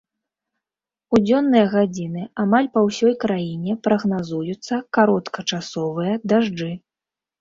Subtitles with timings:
[1.17, 6.71] У дзённыя гадзіны амаль па ўсёй краіне прагназуюцца кароткачасовыя дажджы.